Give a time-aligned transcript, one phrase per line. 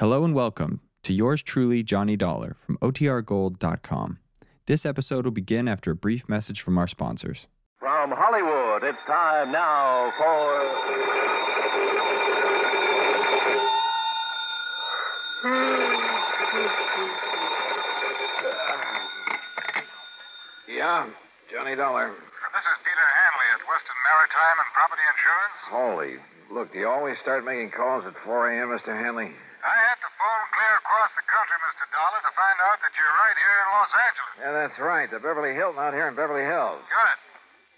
[0.00, 4.18] Hello and welcome to yours truly, Johnny Dollar from OTRGold.com.
[4.66, 7.46] This episode will begin after a brief message from our sponsors.
[7.78, 11.64] From Hollywood, it's time now for.
[20.66, 21.06] Yeah,
[21.52, 22.08] Johnny Dollar.
[22.10, 25.56] This is Peter Hanley at Western Maritime and Property Insurance.
[25.70, 26.12] Holy,
[26.50, 28.90] look, do you always start making calls at 4 a.m., Mr.
[28.90, 29.30] Hanley?
[29.64, 31.84] I had to phone clear across the country, Mr.
[31.88, 34.32] Dollar, to find out that you're right here in Los Angeles.
[34.44, 35.08] Yeah, that's right.
[35.08, 36.84] The Beverly Hilton out here in Beverly Hills.
[36.84, 37.16] Good.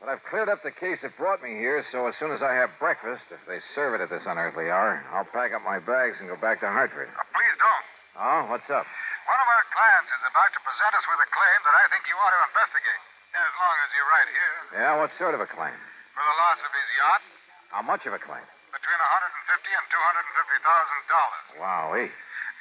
[0.03, 2.53] But I've cleared up the case that brought me here, so as soon as I
[2.59, 6.19] have breakfast, if they serve it at this unearthly hour, I'll pack up my bags
[6.21, 7.09] and go back to Hartford.
[7.17, 7.87] Uh, please don't.
[8.21, 8.85] Oh, what's up?
[8.85, 12.03] One of our clients is about to present us with a claim that I think
[12.11, 13.03] you ought to investigate.
[13.37, 14.55] As long as you're right here.
[14.81, 15.77] Yeah, what sort of a claim?
[16.17, 17.23] For the loss of his yacht,
[17.69, 18.45] How much of a claim?
[18.87, 21.59] Between 150 and $250,000.
[21.59, 22.07] Wowee.
[22.07, 22.09] Eh?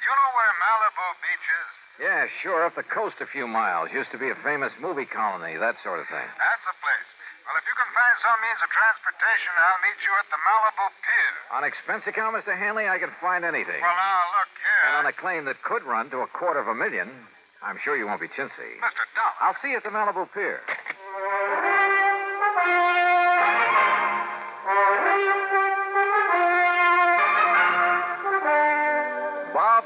[0.02, 1.70] You know where Malibu Beach is?
[2.02, 3.94] Yeah, sure, up the coast a few miles.
[3.94, 6.26] Used to be a famous movie colony, that sort of thing.
[6.34, 7.06] That's the place.
[7.46, 10.90] Well, if you can find some means of transportation, I'll meet you at the Malibu
[10.98, 11.30] Pier.
[11.54, 12.58] On expense account, Mr.
[12.58, 13.78] Hanley, I can find anything.
[13.78, 14.82] Well, now, look here.
[14.90, 17.06] And on a claim that could run to a quarter of a million,
[17.62, 18.82] I'm sure you won't be chintzy.
[18.82, 19.06] Mr.
[19.14, 19.46] Dollar.
[19.46, 20.58] I'll see you at the Malibu Pier.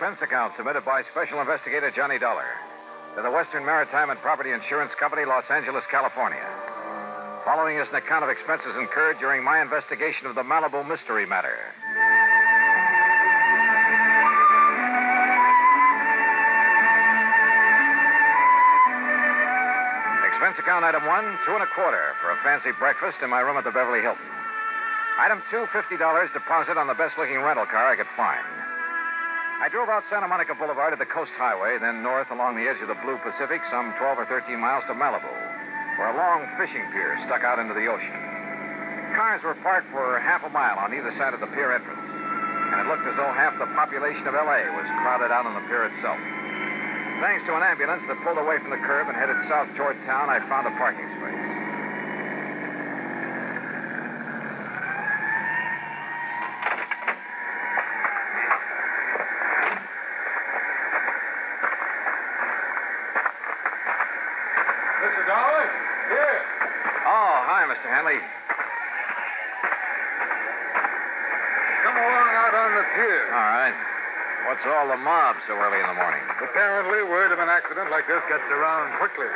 [0.00, 2.48] Expense account submitted by Special Investigator Johnny Dollar
[3.12, 6.40] to the Western Maritime and Property Insurance Company, Los Angeles, California.
[7.44, 11.52] Following is an account of expenses incurred during my investigation of the Malibu mystery matter.
[20.32, 23.60] Expense account item one, two and a quarter for a fancy breakfast in my room
[23.60, 24.24] at the Beverly Hilton.
[25.20, 25.92] Item two, $50
[26.32, 28.59] deposit on the best looking rental car I could find.
[29.60, 32.80] I drove out Santa Monica Boulevard to the Coast Highway, then north along the edge
[32.80, 35.28] of the Blue Pacific, some 12 or 13 miles to Malibu,
[36.00, 38.16] where a long fishing pier stuck out into the ocean.
[39.12, 42.08] Cars were parked for half a mile on either side of the pier entrance,
[42.72, 44.64] and it looked as though half the population of L.A.
[44.80, 46.16] was crowded out on the pier itself.
[47.20, 50.32] Thanks to an ambulance that pulled away from the curb and headed south toward town,
[50.32, 51.60] I found a parking space.
[65.00, 65.24] Mr.
[65.24, 65.64] Dollar?
[66.12, 66.38] Here.
[67.08, 67.88] Oh, hi, Mr.
[67.96, 68.20] Hanley.
[71.80, 73.24] Come along out on the pier.
[73.32, 73.76] All right.
[74.52, 76.20] What's all the mob so early in the morning?
[76.44, 79.32] Apparently, word of an accident like this gets around quickly.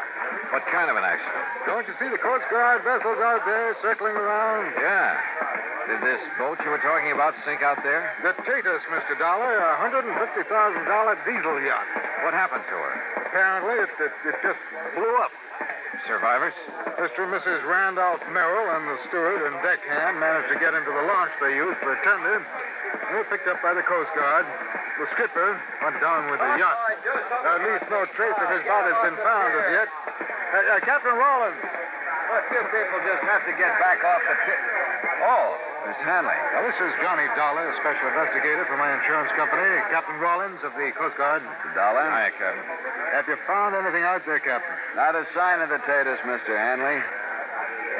[0.53, 1.44] What kind of an accident?
[1.65, 4.76] Don't you see the Coast Guard vessels out there circling around?
[4.76, 5.16] Yeah.
[5.88, 8.12] Did this boat you were talking about sink out there?
[8.28, 9.16] The Tatus, Mr.
[9.16, 10.44] Dollar, a $150,000
[11.25, 11.88] diesel yacht.
[12.28, 12.93] What happened to her?
[13.25, 14.61] Apparently, it, it, it just
[14.97, 15.32] blew up.
[16.05, 16.53] Survivors?
[17.01, 17.25] Mr.
[17.25, 17.65] and Mrs.
[17.65, 21.81] Randolph Merrill and the steward and deckhand managed to get into the launch they used
[21.81, 22.45] for tender.
[23.09, 24.45] They were picked up by the Coast Guard.
[25.01, 26.77] The skipper went down with the yacht.
[27.49, 29.89] At least no trace of his body has been found as yet.
[29.89, 31.61] Uh, uh, Captain Rollins.
[31.65, 34.61] A few people just have to get back off the pit.
[35.25, 36.33] Oh, Miss Hanley.
[36.56, 39.69] Now, this is Johnny Dollar, special investigator for my insurance company.
[39.93, 41.45] Captain Rollins of the Coast Guard.
[41.77, 42.09] Dollar?
[42.09, 42.65] Hi, Captain.
[43.12, 44.73] Have you found anything out there, Captain?
[44.97, 46.56] Not a sign of the Tatus, Mr.
[46.56, 47.05] Hanley.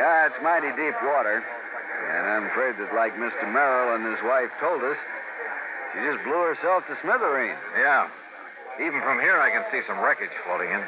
[0.01, 1.45] Yeah, it's mighty deep water.
[1.45, 3.45] And I'm afraid that, like Mr.
[3.53, 4.97] Merrill and his wife told us,
[5.93, 7.61] she just blew herself to smithereens.
[7.77, 8.09] Yeah.
[8.81, 10.83] Even from here, I can see some wreckage floating in.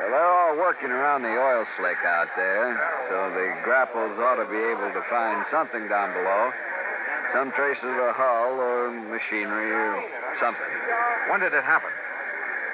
[0.00, 2.76] Well, they're all working around the oil slick out there,
[3.08, 6.50] so the grapples ought to be able to find something down below.
[7.36, 10.04] Some traces of a hull or machinery or
[10.40, 10.72] something.
[11.30, 11.92] When did it happen?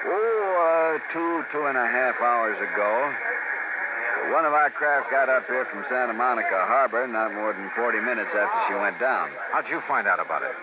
[0.07, 2.91] Oh, uh, two, two and a half hours ago.
[4.31, 7.99] One of our craft got up here from Santa Monica Harbor not more than 40
[7.99, 9.31] minutes after she went down.
[9.51, 10.55] How'd you find out about it?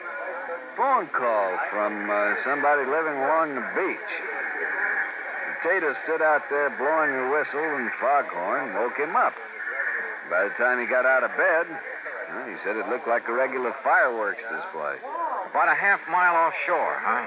[0.76, 4.12] Phone call from uh, somebody living along the beach.
[5.66, 9.34] Tater stood out there blowing a whistle and foghorn woke him up.
[10.30, 13.34] By the time he got out of bed, Well, he said it looked like a
[13.34, 14.94] regular fireworks display.
[15.50, 17.26] About a half mile offshore, huh?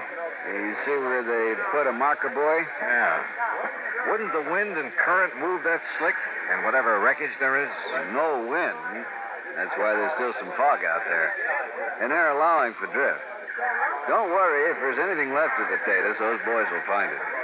[0.56, 2.64] You see where they put a marker buoy?
[2.80, 4.08] Yeah.
[4.08, 6.16] Wouldn't the wind and current move that slick
[6.52, 7.72] and whatever wreckage there is?
[8.16, 9.04] No wind.
[9.56, 11.28] That's why there's still some fog out there.
[12.00, 13.20] And they're allowing for drift.
[14.08, 17.39] Don't worry, if there's anything left of the Tatus, those boys will find it.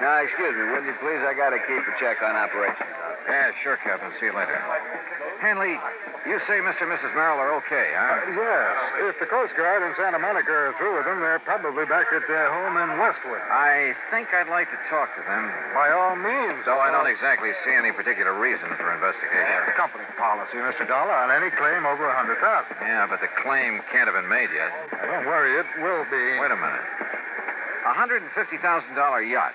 [0.00, 1.22] Now, excuse me, will you please?
[1.22, 2.90] I gotta keep a check on operations.
[3.28, 4.12] Yeah, sure, Captain.
[4.20, 4.60] See you later.
[5.40, 5.76] Hanley,
[6.24, 6.88] you say Mr.
[6.88, 7.12] and Mrs.
[7.12, 8.32] Merrill are okay, huh?
[8.32, 9.12] Yes.
[9.12, 12.24] If the Coast Guard and Santa Monica are through with them, they're probably back at
[12.28, 13.44] their home in Westwood.
[13.52, 15.52] I think I'd like to talk to them.
[15.76, 16.64] By all means.
[16.64, 19.68] Though I don't exactly see any particular reason for investigation.
[19.68, 20.88] It's company policy, Mr.
[20.88, 22.76] Dollar, on any claim over a hundred thousand.
[22.80, 24.72] Yeah, but the claim can't have been made yet.
[24.96, 26.24] Don't worry, it will be.
[26.40, 27.13] Wait a minute.
[27.84, 29.54] A $150,000 yacht.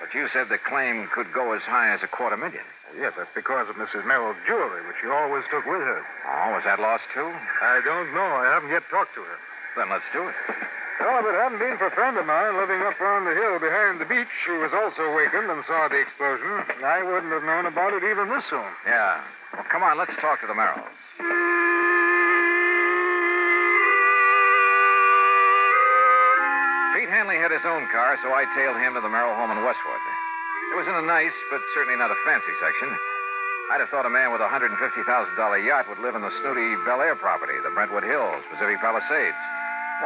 [0.00, 2.64] But you said the claim could go as high as a quarter million.
[2.98, 4.02] Yes, that's because of Mrs.
[4.02, 6.02] Merrill's jewelry, which she always took with her.
[6.26, 7.30] Oh, was that lost too?
[7.62, 8.26] I don't know.
[8.42, 9.38] I haven't yet talked to her.
[9.76, 10.34] Then let's do it.
[10.98, 13.62] Well, if it hadn't been for a friend of mine living up on the hill
[13.62, 17.64] behind the beach who was also wakened and saw the explosion, I wouldn't have known
[17.70, 18.68] about it even this soon.
[18.84, 19.22] Yeah.
[19.54, 20.92] Well, come on, let's talk to the Merrills.
[27.10, 30.02] Hanley had his own car, so I tailed him to the Merrill home in Westwood.
[30.70, 32.86] It was in a nice, but certainly not a fancy section.
[33.74, 34.78] I'd have thought a man with a $150,000
[35.66, 39.38] yacht would live in the snooty Bel Air property, the Brentwood Hills, Pacific Palisades.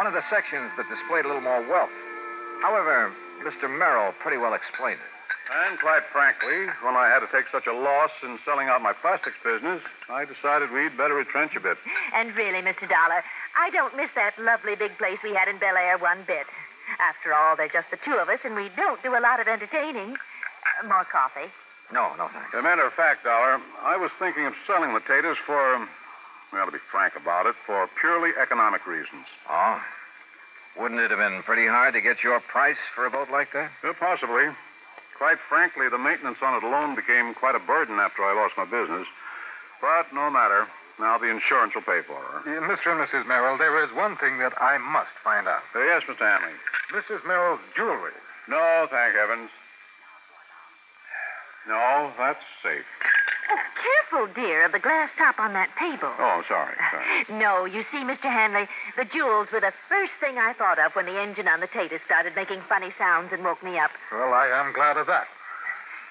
[0.01, 1.93] One of the sections that displayed a little more wealth.
[2.65, 3.13] However,
[3.45, 3.69] Mr.
[3.69, 5.13] Merrill pretty well explained it.
[5.53, 8.97] And quite frankly, when I had to take such a loss in selling out my
[8.97, 11.77] plastics business, I decided we'd better retrench a bit.
[12.17, 12.89] And really, Mr.
[12.89, 13.21] Dollar,
[13.53, 16.49] I don't miss that lovely big place we had in Bel Air one bit.
[17.01, 19.49] After all, they're just the two of us, and we don't do a lot of
[19.49, 20.15] entertaining.
[20.15, 21.51] Uh, more coffee.
[21.93, 22.55] No, no, thanks.
[22.55, 25.79] As a matter of fact, Dollar, I was thinking of selling the taters for,
[26.53, 29.27] well, to be frank about it, for purely economic reasons.
[29.51, 29.81] Oh?
[30.79, 33.71] Wouldn't it have been pretty hard to get your price for a boat like that?
[33.85, 34.49] Uh, possibly.
[35.19, 38.65] Quite frankly, the maintenance on it alone became quite a burden after I lost my
[38.65, 39.07] business.
[39.81, 40.67] But no matter.
[40.99, 42.47] Now the insurance will pay for her.
[42.47, 42.95] Yeah, Mr.
[42.95, 43.27] and Mrs.
[43.27, 45.67] Merrill, there is one thing that I must find out.
[45.75, 46.23] Uh, yes, Mr.
[46.23, 46.55] Hanley.
[46.95, 47.27] Mrs.
[47.27, 48.15] Merrill's jewelry.
[48.47, 49.51] No, thank heavens.
[51.67, 52.87] No, that's safe.
[53.51, 56.13] Oh, careful, dear, of the glass top on that table.
[56.19, 56.77] Oh, sorry.
[56.93, 57.25] sorry.
[57.41, 58.29] No, you see, Mr.
[58.29, 61.67] Hanley, the jewels were the first thing I thought of when the engine on the
[61.69, 63.91] Tatus started making funny sounds and woke me up.
[64.13, 65.27] Well, I am glad of that.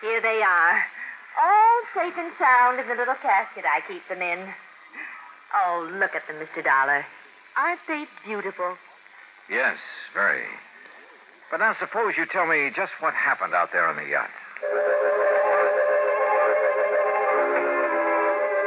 [0.01, 0.83] Here they are.
[1.37, 4.53] All safe and sound in the little casket I keep them in.
[5.53, 6.63] Oh, look at them, Mr.
[6.63, 7.05] Dollar.
[7.55, 8.75] Aren't they beautiful?
[9.49, 9.77] Yes,
[10.13, 10.43] very.
[11.51, 14.33] But now suppose you tell me just what happened out there on the yacht.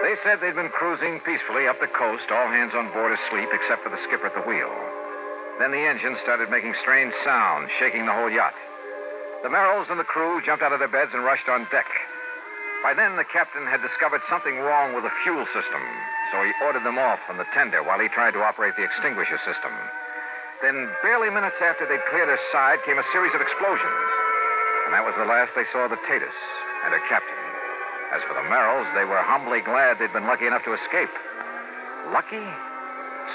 [0.06, 3.82] They said they'd been cruising peacefully up the coast, all hands on board asleep except
[3.82, 4.70] for the skipper at the wheel.
[5.58, 8.54] Then the engine started making strange sounds, shaking the whole yacht.
[9.42, 11.90] The Merrills and the crew jumped out of their beds and rushed on deck.
[12.84, 15.82] By then, the captain had discovered something wrong with the fuel system,
[16.32, 19.38] so he ordered them off from the tender while he tried to operate the extinguisher
[19.46, 19.72] system.
[20.62, 24.02] Then, barely minutes after they'd cleared her side, came a series of explosions.
[24.86, 26.34] And that was the last they saw of the Tatus
[26.86, 27.36] and her captain.
[28.14, 31.12] As for the Merrills, they were humbly glad they'd been lucky enough to escape.
[32.14, 32.42] Lucky?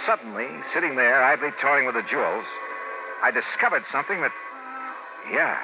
[0.08, 2.46] Suddenly, sitting there, idly toying with the jewels,
[3.22, 4.32] I discovered something that.
[5.32, 5.58] Yeah.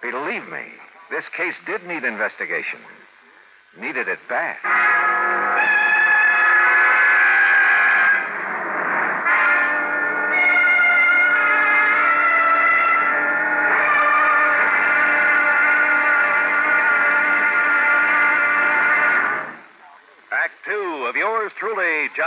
[0.00, 0.64] Believe me,
[1.10, 2.80] this case did need investigation.
[3.78, 4.56] Needed it bad.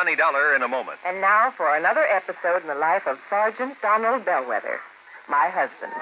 [0.03, 0.99] Johnny Dollar, in a moment.
[1.05, 4.81] And now for another episode in the life of Sergeant Donald Bellwether,
[5.29, 5.93] my husband.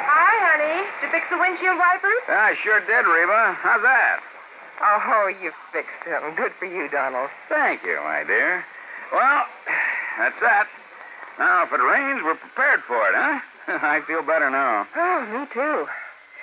[0.00, 0.88] Hi, honey.
[1.04, 2.24] Did you fix the windshield wipers?
[2.32, 3.52] I sure did, Reba.
[3.60, 4.20] How's that?
[4.80, 6.34] Oh, you fixed them.
[6.36, 7.28] Good for you, Donald.
[7.50, 8.64] Thank you, my dear.
[9.12, 9.44] Well,
[10.18, 10.68] that's that.
[11.38, 13.40] Now, if it rains, we're prepared for it, huh?
[13.68, 14.86] I feel better now.
[14.96, 15.86] Oh, me too.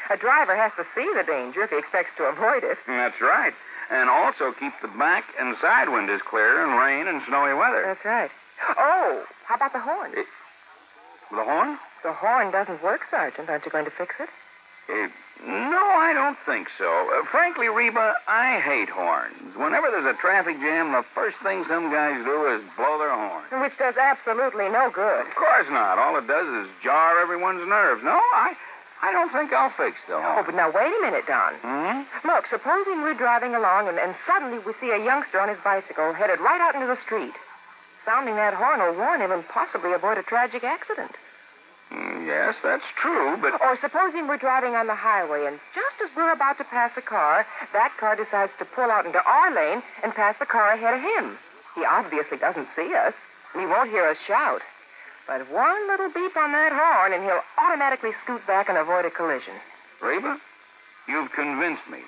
[0.10, 2.78] A driver has to see the danger if he expects to avoid it.
[2.86, 3.54] That's right.
[3.90, 7.84] And also keep the back and side windows clear in rain and snowy weather.
[7.86, 8.32] That's right.
[8.78, 10.12] Oh, how about the horn?
[10.16, 10.28] It...
[11.32, 11.78] The horn?
[12.04, 13.50] The horn doesn't work, Sergeant.
[13.50, 14.30] Aren't you going to fix it?
[14.90, 15.08] Uh,
[15.44, 16.88] no, I don't think so.
[16.88, 19.56] Uh, frankly, Reba, I hate horns.
[19.56, 23.44] Whenever there's a traffic jam, the first thing some guys do is blow their horn.
[23.60, 25.28] Which does absolutely no good.
[25.28, 26.00] Of course not.
[26.00, 28.04] All it does is jar everyone's nerves.
[28.04, 28.56] No, I,
[29.04, 30.40] I don't think I'll fix the horn.
[30.40, 31.60] Oh, but now wait a minute, Don.
[31.60, 32.08] Hmm?
[32.24, 36.14] Look, supposing we're driving along and, and suddenly we see a youngster on his bicycle
[36.14, 37.36] headed right out into the street.
[38.08, 41.16] Sounding that horn will warn him and possibly avoid a tragic accident.
[41.94, 46.10] Mm, yes, that's true, but Or supposing we're driving on the highway and just as
[46.18, 49.84] we're about to pass a car, that car decides to pull out into our lane
[50.02, 51.38] and pass the car ahead of him.
[51.76, 53.14] He obviously doesn't see us,
[53.54, 54.62] and he won't hear us shout.
[55.28, 59.12] But one little beep on that horn, and he'll automatically scoot back and avoid a
[59.12, 59.54] collision.
[60.02, 60.38] Reba,
[61.08, 62.00] you've convinced me.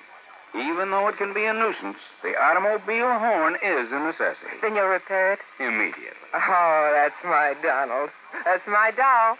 [0.54, 4.56] Even though it can be a nuisance, the automobile horn is a necessity.
[4.62, 5.40] Then you'll repair it?
[5.60, 6.28] Immediately.
[6.32, 8.10] Oh, that's my Donald.
[8.46, 9.34] That's my doll.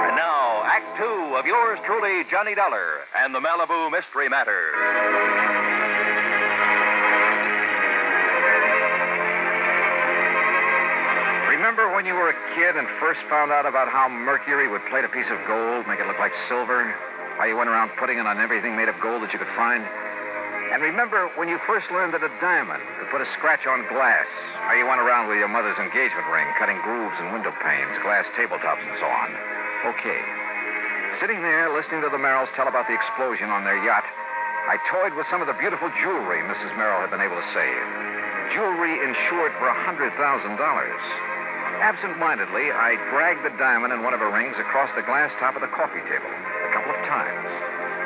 [0.00, 4.72] And now, Act Two of yours truly, Johnny Dollar and the Malibu Mystery Matter.
[11.50, 15.04] Remember when you were a kid and first found out about how mercury would plate
[15.04, 16.96] a piece of gold, make it look like silver?
[17.36, 19.84] How you went around putting it on everything made of gold that you could find?
[20.72, 24.24] And remember when you first learned that a diamond could put a scratch on glass?
[24.64, 28.24] How you went around with your mother's engagement ring, cutting grooves in window panes, glass
[28.40, 29.28] tabletops, and so on?
[29.92, 30.20] Okay.
[31.20, 34.08] Sitting there listening to the Merrills tell about the explosion on their yacht,
[34.72, 36.72] I toyed with some of the beautiful jewelry Mrs.
[36.80, 37.84] Merrill had been able to save.
[38.56, 40.08] Jewelry insured for a $100,000.
[41.84, 45.52] Absent mindedly, I dragged the diamond in one of her rings across the glass top
[45.52, 46.32] of the coffee table
[47.04, 47.50] times.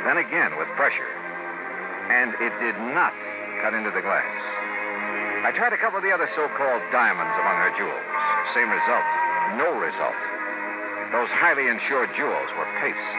[0.04, 1.10] Then again with pressure.
[2.10, 3.14] And it did not
[3.62, 4.40] cut into the glass.
[5.46, 8.06] I tried a couple of the other so called diamonds among her jewels.
[8.52, 9.06] Same result.
[9.56, 10.20] No result.
[11.12, 13.10] Those highly insured jewels were paste.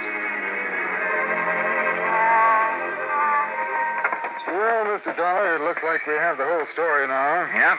[4.48, 5.16] Well, Mr.
[5.16, 7.48] Dollar, it looks like we have the whole story now.
[7.48, 7.78] Yep.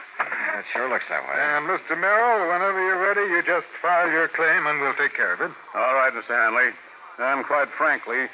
[0.59, 1.37] it sure looks that way.
[1.37, 1.97] And, Mr.
[1.97, 5.51] Merrill, whenever you're ready, you just file your claim and we'll take care of it.
[5.75, 6.33] All right, Mr.
[6.33, 6.73] Hanley.
[7.19, 8.25] And quite frankly,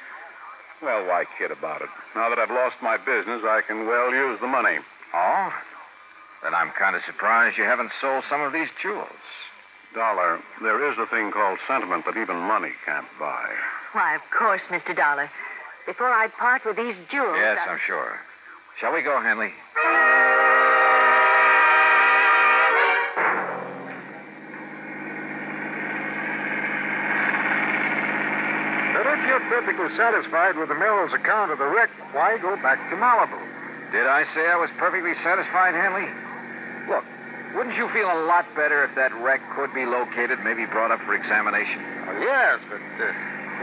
[0.81, 1.89] well, why kid about it?
[2.15, 4.77] Now that I've lost my business, I can well use the money.
[5.13, 5.49] Oh?
[6.43, 9.19] Then I'm kind of surprised you haven't sold some of these jewels.
[9.93, 13.49] Dollar, there is a thing called sentiment that even money can't buy.
[13.93, 14.95] Why, of course, Mr.
[14.95, 15.29] Dollar.
[15.85, 17.35] Before I part with these jewels.
[17.39, 18.19] Yes, I- I'm sure.
[18.79, 19.51] Shall we go, Henley?
[29.89, 33.41] You're satisfied with the Merrill's account of the wreck, why go back to Malibu?
[33.89, 36.05] Did I say I was perfectly satisfied, Henley?
[36.85, 37.01] Look,
[37.57, 41.01] wouldn't you feel a lot better if that wreck could be located, maybe brought up
[41.09, 41.81] for examination?
[42.21, 43.09] Yes, but uh,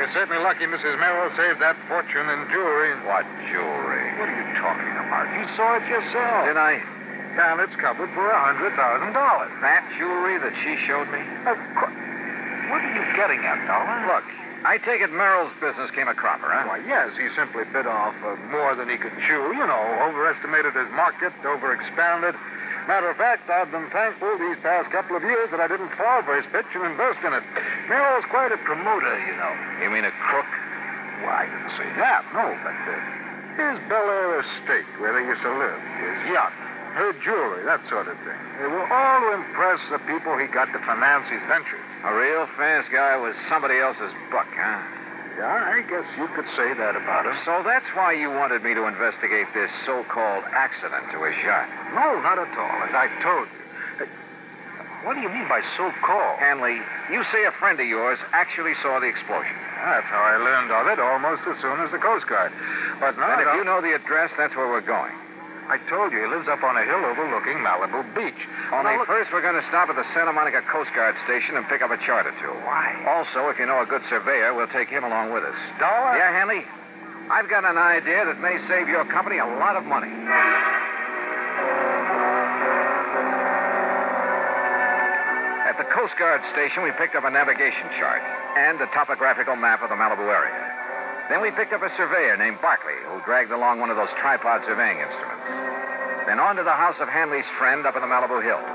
[0.02, 0.98] we're certainly lucky Mrs.
[0.98, 2.98] Merrill saved that fortune in jewelry.
[3.06, 4.06] What jewelry?
[4.18, 5.30] What are you talking about?
[5.30, 6.50] You saw it yourself.
[6.50, 6.82] Did I?
[7.38, 8.74] And it's covered for a $100,000.
[9.62, 11.22] That jewelry that she showed me?
[11.46, 11.94] Of course.
[12.66, 14.10] What are you getting at, Dollar?
[14.10, 14.26] Look,
[14.64, 16.64] I take it Merrill's business came a cropper, huh?
[16.64, 19.52] Why, yes, he simply bit off uh, more than he could chew.
[19.52, 22.32] You know, overestimated his market, overexpanded.
[22.86, 26.22] Matter of fact, I've been thankful these past couple of years that I didn't fall
[26.22, 27.42] for his pitch and invest in it.
[27.90, 29.52] Merrill's quite a promoter, you know.
[29.82, 30.46] You mean a crook?
[31.26, 32.94] Well, I didn't say that, no, but uh,
[33.58, 36.54] his Bel Air estate, where they used to live, his yacht,
[36.94, 38.40] her jewelry, that sort of thing.
[38.60, 41.85] They were all to impress the people he got to finance his ventures.
[42.04, 44.82] A real fast guy was somebody else's buck, huh?
[45.36, 47.36] Yeah, I guess you could say that about him.
[47.44, 51.68] So that's why you wanted me to investigate this so-called accident to his yacht.
[51.92, 54.08] No, not at all, as I told you.
[55.04, 56.40] What do you mean by so-called?
[56.40, 56.80] Hanley,
[57.12, 59.54] you say a friend of yours actually saw the explosion.
[59.76, 62.50] That's how I learned of it almost as soon as the Coast Guard.
[62.98, 65.12] But now, and if you know the address, that's where we're going.
[65.66, 68.38] I told you he lives up on a hill overlooking Malibu Beach.
[68.70, 71.56] Only Now, look- first we're going to stop at the Santa Monica Coast Guard station
[71.58, 72.54] and pick up a chart or two.
[72.62, 72.94] Why?
[73.06, 75.58] Also, if you know a good surveyor, we'll take him along with us.
[75.82, 76.14] Dollar?
[76.16, 76.62] Yeah, Hanley?
[77.30, 80.14] I've got an idea that may save your company a lot of money.
[85.66, 88.22] At the Coast Guard station, we picked up a navigation chart
[88.56, 90.54] and a topographical map of the Malibu area.
[91.28, 94.62] Then we picked up a surveyor named Barkley, who dragged along one of those tripod
[94.64, 95.35] surveying instruments.
[96.26, 98.66] Then on to the house of Hanley's friend up in the Malibu Hills.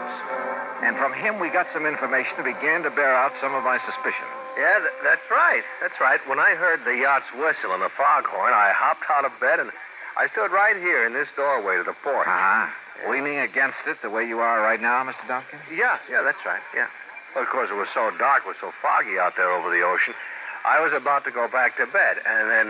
[0.81, 3.77] And from him, we got some information that began to bear out some of my
[3.86, 4.34] suspicions.
[4.58, 5.62] Yeah, th- that's right.
[5.84, 6.20] That's right.
[6.25, 9.70] When I heard the yacht's whistle and the foghorn, I hopped out of bed and
[10.17, 12.27] I stood right here in this doorway to the porch.
[12.27, 12.67] Uh-huh.
[13.12, 15.24] Leaning against it the way you are right now, Mr.
[15.27, 15.60] Duncan?
[15.70, 16.62] Yeah, yeah, that's right.
[16.75, 16.88] Yeah.
[17.34, 19.81] Well, of course, it was so dark, it was so foggy out there over the
[19.81, 20.13] ocean.
[20.65, 22.67] I was about to go back to bed, and then,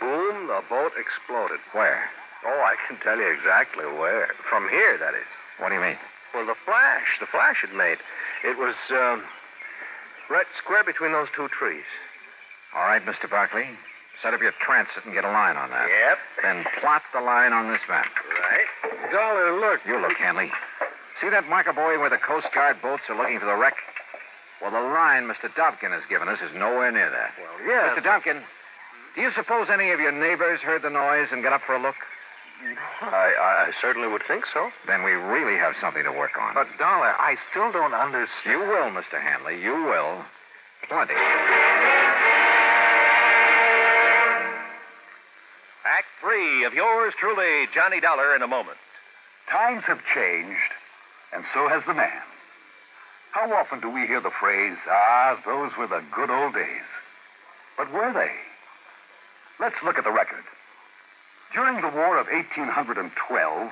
[0.00, 1.60] boom, the boat exploded.
[1.72, 2.08] Where?
[2.44, 4.28] Oh, I can tell you exactly where.
[4.48, 5.28] From here, that is.
[5.58, 5.96] What do you mean?
[6.34, 7.98] Well, the flash, the flash it made.
[8.44, 9.24] It was, um,
[10.28, 11.88] right square between those two trees.
[12.74, 13.30] All right, Mr.
[13.30, 13.70] Barkley.
[14.22, 15.88] Set up your transit and get a line on that.
[15.88, 16.18] Yep.
[16.42, 18.06] Then plot the line on this map.
[18.30, 19.10] Right.
[19.10, 19.80] Dollar, look.
[19.86, 20.50] You look, Hanley.
[21.20, 23.74] See that marker buoy where the Coast Guard boats are looking for the wreck?
[24.62, 25.50] Well, the line Mr.
[25.50, 27.34] Dobkin has given us is nowhere near that.
[27.38, 27.94] Well, yeah.
[27.94, 28.02] Mr.
[28.02, 28.42] Dobkin,
[29.14, 31.82] do you suppose any of your neighbors heard the noise and got up for a
[31.82, 31.98] look?
[33.02, 34.70] I, I certainly would think so.
[34.86, 36.54] Then we really have something to work on.
[36.54, 38.46] But, Dollar, I still don't understand.
[38.46, 39.20] You will, Mr.
[39.20, 39.60] Hanley.
[39.60, 40.24] You will.
[40.88, 41.14] Plenty.
[45.84, 48.78] Act three of yours truly, Johnny Dollar, in a moment.
[49.50, 50.72] Times have changed,
[51.32, 52.22] and so has the man.
[53.32, 56.88] How often do we hear the phrase, ah, those were the good old days?
[57.76, 58.30] But were they?
[59.60, 60.44] Let's look at the record.
[61.52, 63.70] During the War of 1812,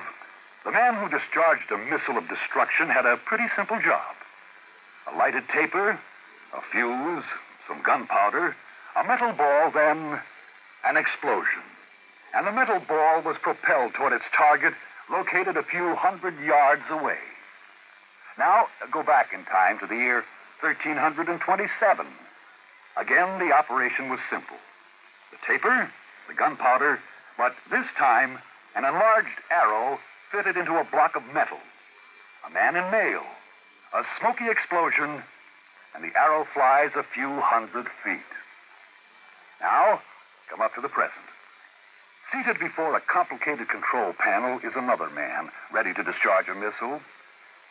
[0.63, 4.15] the man who discharged a missile of destruction had a pretty simple job
[5.05, 5.99] a lighted taper,
[6.55, 7.25] a fuse,
[7.67, 8.55] some gunpowder,
[8.95, 10.21] a metal ball, then
[10.85, 11.61] an explosion.
[12.33, 14.73] And the metal ball was propelled toward its target,
[15.11, 17.19] located a few hundred yards away.
[18.37, 20.23] Now, go back in time to the year
[20.61, 22.07] 1327.
[22.95, 24.57] Again, the operation was simple
[25.31, 25.91] the taper,
[26.27, 26.99] the gunpowder,
[27.37, 28.39] but this time
[28.75, 29.99] an enlarged arrow
[30.31, 31.59] fitted into a block of metal.
[32.47, 33.21] A man in mail,
[33.93, 35.23] a smoky explosion,
[35.93, 38.25] and the arrow flies a few hundred feet.
[39.61, 40.01] Now,
[40.49, 41.25] come up to the present.
[42.31, 46.99] Seated before a complicated control panel is another man, ready to discharge a missile.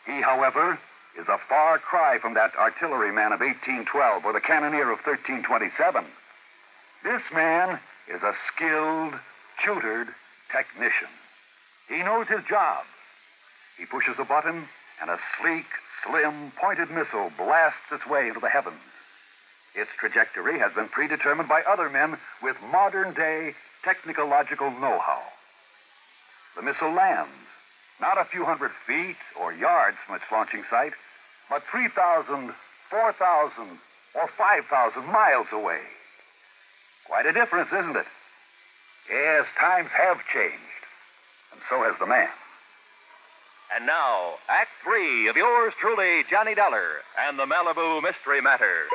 [0.05, 0.79] He, however,
[1.19, 6.05] is a far cry from that artilleryman of 1812 or the cannoneer of 1327.
[7.03, 9.13] This man is a skilled,
[9.63, 10.07] tutored
[10.51, 11.11] technician.
[11.89, 12.85] He knows his job.
[13.77, 14.67] He pushes a button,
[15.01, 15.65] and a sleek,
[16.05, 18.81] slim, pointed missile blasts its way into the heavens.
[19.75, 25.21] Its trajectory has been predetermined by other men with modern day technological know how.
[26.55, 27.49] The missile lands,
[27.99, 30.93] not a few hundred feet or yards from its launching site,
[31.49, 32.53] but 3,000,
[32.89, 33.79] 4,000,
[34.15, 35.81] or 5,000 miles away.
[37.05, 38.05] Quite a difference, isn't it?
[39.09, 40.83] Yes, times have changed,
[41.51, 42.31] and so has the man.
[43.75, 48.87] And now, Act Three of yours truly, Johnny Dollar, and the Malibu Mystery Matter.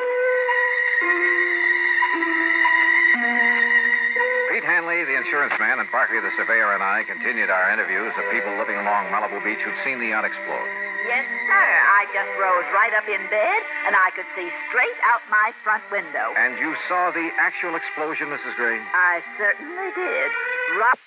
[4.50, 8.24] Pete Hanley, the insurance man, and Barkley, the surveyor, and I continued our interviews of
[8.32, 10.87] people living along Malibu Beach who'd seen the yacht explode.
[11.06, 11.68] Yes, sir.
[11.94, 15.84] I just rose right up in bed, and I could see straight out my front
[15.94, 16.34] window.
[16.34, 18.58] And you saw the actual explosion, Mrs.
[18.58, 18.82] Gray?
[18.82, 20.28] I certainly did.
[20.74, 21.02] Right,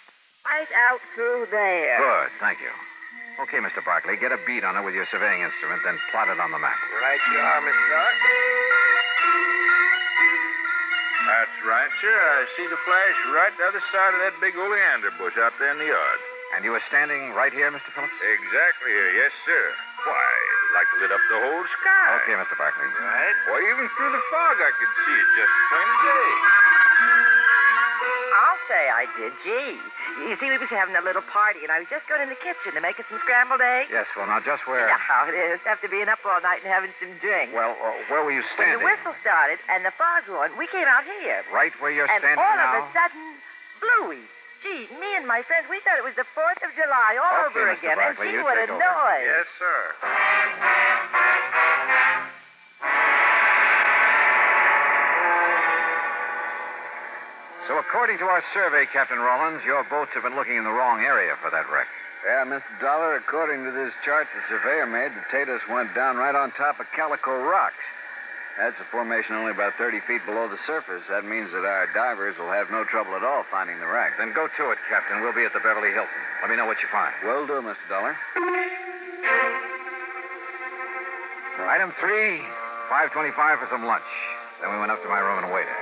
[0.48, 2.00] right out through there.
[2.00, 2.72] Good, thank you.
[3.44, 3.84] Okay, Mr.
[3.84, 6.62] Barkley, get a bead on it with your surveying instrument, then plot it on the
[6.62, 6.78] map.
[7.02, 8.14] Right you are, Miss Doc.
[11.32, 12.16] That's right, sir.
[12.16, 15.72] I see the flash right the other side of that big oleander bush out there
[15.72, 16.20] in the yard.
[16.56, 17.88] And you were standing right here, Mr.
[17.96, 18.12] Phillips?
[18.20, 19.64] Exactly here, yes, sir.
[20.04, 22.08] Why, it like to lit up the whole sky.
[22.24, 22.56] Okay, Mr.
[22.60, 22.88] Barkley.
[22.92, 23.36] Right?
[23.48, 26.30] Why, even through the fog I could see it just plain as day.
[28.32, 29.32] I'll say I did.
[29.48, 29.80] Gee.
[30.28, 32.40] You see, we was having a little party, and I was just going in the
[32.44, 33.88] kitchen to make us some scrambled eggs.
[33.94, 34.92] Yes, well, now just where?
[34.92, 37.56] You how it is, after being up all night and having some drink.
[37.56, 38.84] Well, uh, where were you standing?
[38.84, 39.08] when standing?
[39.08, 41.48] the whistle started and the fog went, we came out here.
[41.54, 43.40] Right where you're and standing all of a sudden,
[43.80, 44.28] Bluey.
[44.62, 47.60] Gee, me and my friends, we thought it was the 4th of July all Okay,
[47.60, 47.80] over Mr.
[47.82, 47.98] again.
[47.98, 48.78] Barkley, and gee, what a over.
[48.78, 49.26] noise.
[49.26, 49.82] Yes, sir.
[57.70, 61.02] So, according to our survey, Captain Rollins, your boats have been looking in the wrong
[61.06, 61.88] area for that wreck.
[62.26, 62.66] Yeah, Mr.
[62.82, 66.80] Dollar, according to this chart the surveyor made, the Tatus went down right on top
[66.80, 67.82] of Calico Rocks.
[68.62, 71.02] That's a formation only about 30 feet below the surface.
[71.10, 74.22] That means that our divers will have no trouble at all finding the wreck.
[74.22, 75.18] Then go to it, Captain.
[75.26, 76.22] We'll be at the Beverly Hilton.
[76.46, 77.10] Let me know what you find.
[77.26, 77.82] Will do, Mr.
[77.90, 78.14] Dollar.
[81.72, 82.38] Item three,
[82.92, 84.06] 525 for some lunch.
[84.62, 85.74] Then we went up to my room and waited.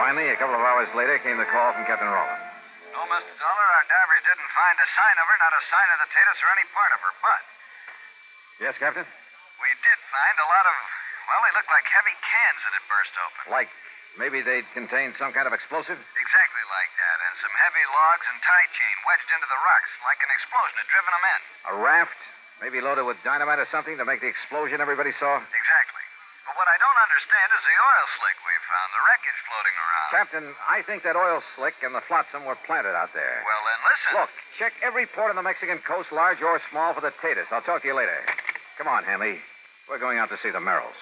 [0.00, 2.40] Finally, a couple of hours later, came the call from Captain Rollins.
[2.96, 3.32] No, Mr.
[3.36, 6.38] Dollar, our divers didn't find a sign of her, not a sign of the Tatus
[6.40, 7.12] or any part of her.
[7.20, 7.40] But
[8.64, 9.04] Yes, Captain?
[9.04, 10.76] we did find a lot of,
[11.28, 13.42] well, they looked like heavy cans that had burst open.
[13.52, 13.70] Like
[14.18, 15.94] Maybe they'd contain some kind of explosive?
[15.94, 20.18] Exactly like that, and some heavy logs and tie chain wedged into the rocks, like
[20.26, 21.40] an explosion had driven them in.
[21.70, 22.20] A raft?
[22.58, 25.38] Maybe loaded with dynamite or something to make the explosion everybody saw?
[25.38, 26.04] Exactly.
[26.50, 30.08] But what I don't understand is the oil slick we found, the wreckage floating around.
[30.10, 33.46] Captain, I think that oil slick and the flotsam were planted out there.
[33.46, 34.10] Well, then listen.
[34.18, 37.46] Look, check every port on the Mexican coast, large or small, for the Tatus.
[37.54, 38.18] I'll talk to you later.
[38.74, 39.38] Come on, Hanley.
[39.88, 41.00] We're going out to see the Merrills.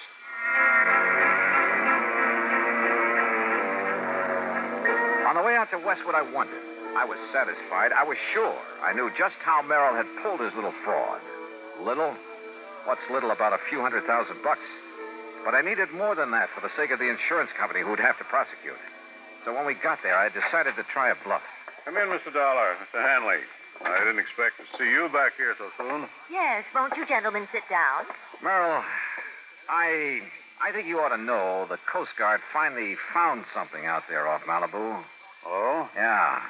[5.27, 6.63] On the way out to Westwood, I wondered.
[6.95, 7.91] I was satisfied.
[7.91, 8.55] I was sure.
[8.81, 11.19] I knew just how Merrill had pulled his little fraud.
[11.83, 12.15] Little?
[12.87, 14.63] What's little about a few hundred thousand bucks?
[15.43, 18.17] But I needed more than that for the sake of the insurance company who'd have
[18.17, 18.79] to prosecute.
[19.43, 21.43] So when we got there, I decided to try a bluff.
[21.83, 22.31] Come in, Mr.
[22.31, 22.79] Dollar.
[22.79, 23.03] Mr.
[23.03, 23.43] Hanley.
[23.85, 26.07] I didn't expect to see you back here so soon.
[26.31, 28.05] Yes, won't you gentlemen sit down?
[28.43, 28.83] Merrill,
[29.69, 30.21] I
[30.63, 34.41] I think you ought to know the Coast Guard finally found something out there off
[34.47, 35.03] Malibu.
[35.45, 35.89] Oh?
[35.95, 36.41] Yeah.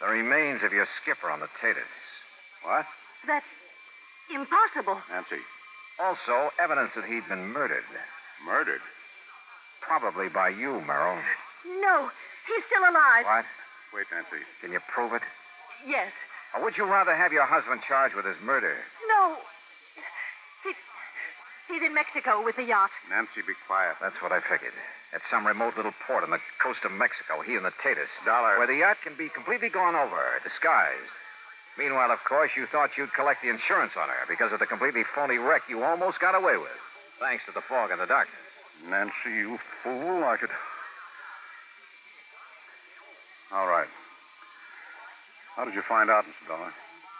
[0.00, 1.90] The remains of your skipper on the Tatus.
[2.62, 2.86] What?
[3.26, 3.46] That's
[4.30, 5.00] impossible.
[5.10, 5.42] Nancy.
[5.98, 7.84] Also, evidence that he'd been murdered.
[8.44, 8.80] Murdered?
[9.80, 11.18] Probably by you, Merrill.
[11.80, 12.08] No,
[12.46, 13.24] he's still alive.
[13.24, 13.44] What?
[13.94, 14.44] Wait, Nancy.
[14.60, 15.22] Can you prove it?
[15.86, 16.10] Yes.
[16.54, 18.78] Or would you rather have your husband charged with his murder?
[19.10, 19.36] No.
[20.62, 20.78] He's,
[21.66, 22.94] he's in Mexico with the yacht.
[23.10, 23.98] Nancy, be quiet.
[24.00, 24.74] That's what I figured.
[25.10, 28.10] At some remote little port on the coast of Mexico, he and the Tatus.
[28.24, 28.58] Dollar.
[28.58, 31.10] Where the yacht can be completely gone over, disguised.
[31.76, 35.02] Meanwhile, of course, you thought you'd collect the insurance on her because of the completely
[35.14, 36.78] phony wreck you almost got away with.
[37.18, 38.38] Thanks to the fog and the darkness.
[38.86, 40.22] Nancy, you fool.
[40.22, 40.50] I could.
[43.50, 43.90] All right.
[45.56, 46.48] How did you find out, Mr.
[46.48, 46.72] Dollar?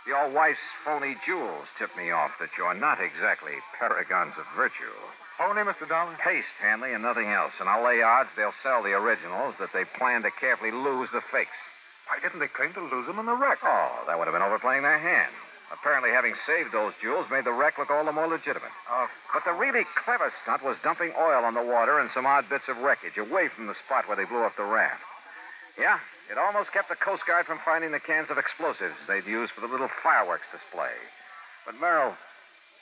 [0.06, 4.92] Your wife's phony jewels tipped me off that you're not exactly paragons of virtue.
[5.38, 5.88] Phony, Mr.
[5.88, 6.14] Dollar?
[6.22, 7.52] Paste, Hanley, and nothing else.
[7.58, 11.22] And I'll lay odds they'll sell the originals, that they plan to carefully lose the
[11.32, 11.56] fakes.
[12.06, 13.58] Why didn't they claim to lose them in the wreck?
[13.64, 15.32] Oh, that would have been overplaying their hand.
[15.72, 18.70] Apparently, having saved those jewels made the wreck look all the more legitimate.
[18.90, 22.46] Oh, But the really clever stunt was dumping oil on the water and some odd
[22.48, 25.02] bits of wreckage away from the spot where they blew up the raft.
[25.78, 25.98] Yeah,
[26.30, 29.60] it almost kept the Coast Guard from finding the cans of explosives they'd used for
[29.60, 30.94] the little fireworks display.
[31.66, 32.14] But, Merrill,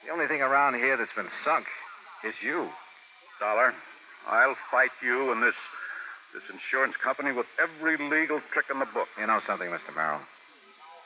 [0.04, 1.66] the only thing around here that's been sunk
[2.24, 2.68] is you.
[3.40, 3.74] Dollar,
[4.28, 5.56] I'll fight you and this
[6.32, 9.08] this insurance company with every legal trick in the book.
[9.20, 9.92] You know something, Mr.
[9.94, 10.20] Merrill?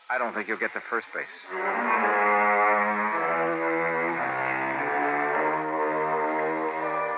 [0.09, 1.27] I don't think you'll get to first base.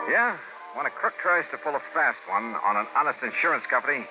[0.08, 0.40] Yeah,
[0.72, 4.08] when a crook tries to pull a fast one on an honest insurance company,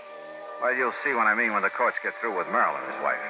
[0.62, 3.02] well, you'll see what I mean when the courts get through with Merrill and his
[3.04, 3.22] wife.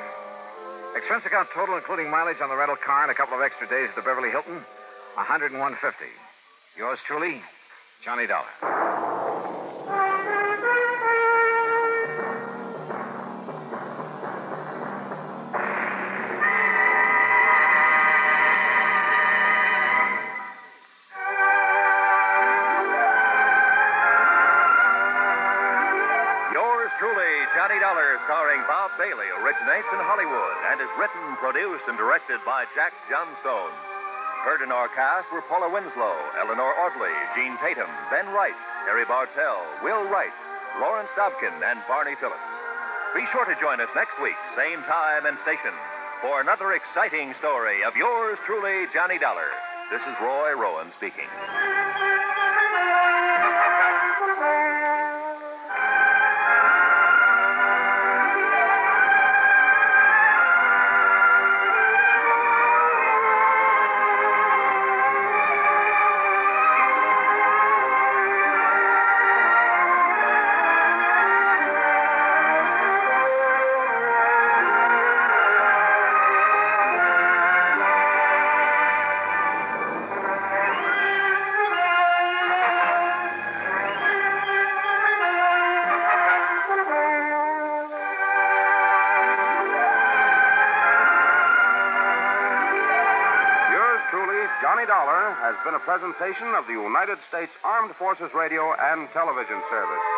[0.95, 3.89] Expense account total, including mileage on the rental car and a couple of extra days
[3.89, 4.63] at the Beverly Hilton,
[5.17, 5.75] 101.50.
[6.77, 7.41] Yours truly,
[8.03, 8.86] Johnny Dollar.
[29.67, 33.75] In Hollywood and is written, produced, and directed by Jack Johnstone.
[34.47, 38.55] Heard in our cast were Paula Winslow, Eleanor Audley, Gene Tatum, Ben Wright,
[38.87, 40.31] Harry Bartell, Will Wright,
[40.79, 42.47] Lawrence Dobkin, and Barney Phillips.
[43.11, 45.75] Be sure to join us next week, same time and station,
[46.23, 49.51] for another exciting story of yours truly, Johnny Dollar.
[49.91, 51.27] This is Roy Rowan speaking.
[95.87, 100.16] Presentation of the United States Armed Forces Radio and Television Service.